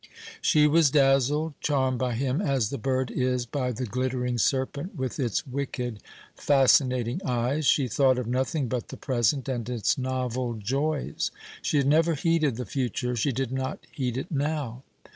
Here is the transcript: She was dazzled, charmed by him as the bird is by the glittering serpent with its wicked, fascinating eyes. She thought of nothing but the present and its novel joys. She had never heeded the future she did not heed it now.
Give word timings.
She 0.41 0.65
was 0.65 0.89
dazzled, 0.89 1.53
charmed 1.61 1.99
by 1.99 2.15
him 2.15 2.41
as 2.41 2.71
the 2.71 2.79
bird 2.79 3.11
is 3.11 3.45
by 3.45 3.71
the 3.71 3.85
glittering 3.85 4.39
serpent 4.39 4.95
with 4.95 5.19
its 5.19 5.45
wicked, 5.45 5.99
fascinating 6.35 7.21
eyes. 7.23 7.67
She 7.67 7.87
thought 7.87 8.17
of 8.17 8.25
nothing 8.25 8.67
but 8.67 8.87
the 8.87 8.97
present 8.97 9.47
and 9.47 9.69
its 9.69 9.99
novel 9.99 10.55
joys. 10.55 11.29
She 11.61 11.77
had 11.77 11.85
never 11.85 12.15
heeded 12.15 12.55
the 12.55 12.65
future 12.65 13.15
she 13.15 13.31
did 13.31 13.51
not 13.51 13.85
heed 13.91 14.17
it 14.17 14.31
now. 14.31 14.81